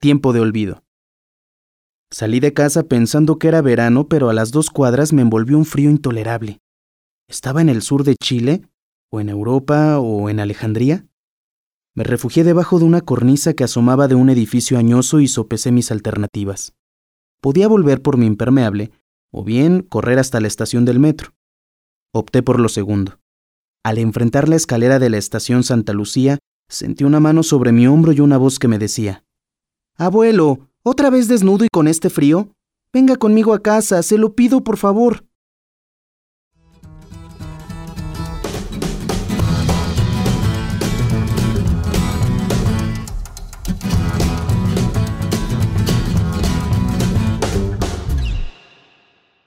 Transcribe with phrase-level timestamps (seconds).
[0.00, 0.82] Tiempo de olvido.
[2.10, 5.66] Salí de casa pensando que era verano, pero a las dos cuadras me envolvió un
[5.66, 6.58] frío intolerable.
[7.28, 8.62] ¿Estaba en el sur de Chile?
[9.10, 9.98] ¿O en Europa?
[9.98, 11.06] ¿O en Alejandría?
[11.94, 15.90] Me refugié debajo de una cornisa que asomaba de un edificio añoso y sopesé mis
[15.90, 16.72] alternativas.
[17.42, 18.92] Podía volver por mi impermeable,
[19.30, 21.34] o bien correr hasta la estación del metro.
[22.14, 23.20] Opté por lo segundo.
[23.84, 26.38] Al enfrentar la escalera de la estación Santa Lucía,
[26.70, 29.24] Sentí una mano sobre mi hombro y una voz que me decía,
[30.02, 32.54] Abuelo, ¿otra vez desnudo y con este frío?
[32.90, 35.26] Venga conmigo a casa, se lo pido por favor.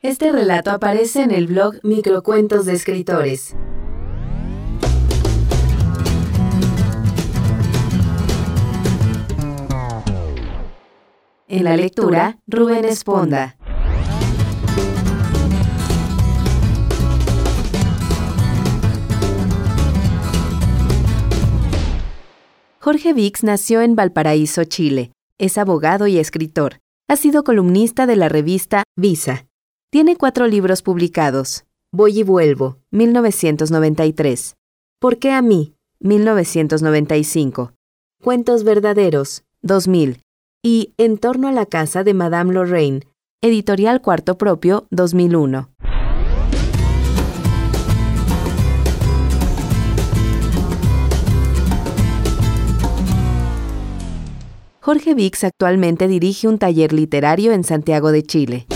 [0.00, 3.54] Este relato aparece en el blog Microcuentos de Escritores.
[11.58, 13.56] En la lectura, Rubén Esponda.
[22.78, 25.10] Jorge Vix nació en Valparaíso, Chile.
[25.36, 26.78] Es abogado y escritor.
[27.08, 29.48] Ha sido columnista de la revista Visa.
[29.90, 31.64] Tiene cuatro libros publicados.
[31.90, 34.54] Voy y vuelvo, 1993.
[35.00, 35.74] ¿Por qué a mí?
[35.98, 37.72] 1995.
[38.22, 40.20] Cuentos verdaderos, 2000
[40.62, 43.02] y En torno a la casa de Madame Lorraine,
[43.40, 45.70] editorial Cuarto Propio, 2001.
[54.80, 58.66] Jorge Vix actualmente dirige un taller literario en Santiago de Chile.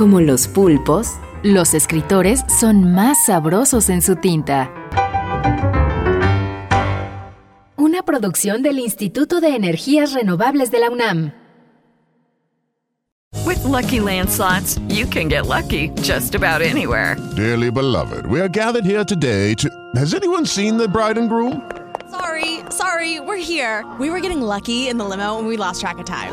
[0.00, 4.72] Como los pulpos, los escritores son más sabrosos en su tinta.
[7.76, 11.32] Una producción del Instituto de Energías Renovables de la UNAM.
[13.44, 17.18] With Lucky Land slots, you can get lucky just about anywhere.
[17.36, 19.68] Dearly beloved, we are gathered here today to.
[19.96, 21.60] Has anyone seen the bride and groom?
[22.10, 23.84] Sorry, sorry, we're here.
[23.98, 26.32] We were getting lucky in the limo and we lost track of time.